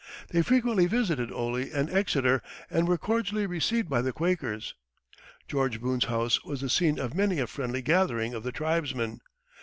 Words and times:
They 0.29 0.41
frequently 0.41 0.87
visited 0.87 1.31
Oley 1.31 1.71
and 1.71 1.87
Exeter, 1.87 2.41
and 2.71 2.87
were 2.87 2.97
cordially 2.97 3.45
received 3.45 3.87
by 3.87 4.01
the 4.01 4.11
Quakers. 4.11 4.73
George 5.47 5.79
Boone's 5.79 6.05
house 6.05 6.43
was 6.43 6.61
the 6.61 6.71
scene 6.71 6.97
of 6.97 7.13
many 7.13 7.37
a 7.37 7.45
friendly 7.45 7.83
gathering 7.83 8.33
of 8.33 8.41
the 8.41 8.51
tribesmen. 8.51 9.21